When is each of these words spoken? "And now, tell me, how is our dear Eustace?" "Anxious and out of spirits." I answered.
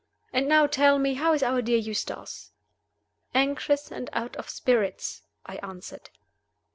"And 0.33 0.47
now, 0.49 0.65
tell 0.65 0.97
me, 0.97 1.13
how 1.13 1.31
is 1.33 1.43
our 1.43 1.61
dear 1.61 1.77
Eustace?" 1.77 2.53
"Anxious 3.35 3.91
and 3.91 4.09
out 4.13 4.35
of 4.35 4.49
spirits." 4.49 5.21
I 5.45 5.57
answered. 5.57 6.09